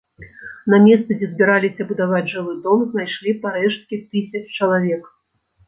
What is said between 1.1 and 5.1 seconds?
дзе збіраліся будаваць жылы дом, знайшлі парэшткі тысяч чалавек.